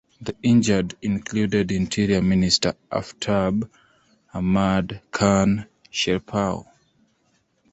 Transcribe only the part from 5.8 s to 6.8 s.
Sherpao.